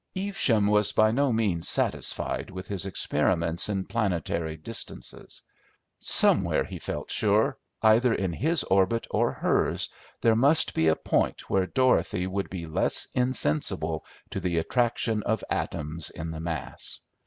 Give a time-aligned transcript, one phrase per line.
[0.15, 5.43] Evesham was by no means satisfied with his experiments in planetary distances.
[5.99, 9.89] Somewhere, he felt sure, either in his orbit or hers,
[10.21, 15.43] there must be a point where Dorothy would be less insensible to the attraction of
[15.51, 17.01] atoms in the mass.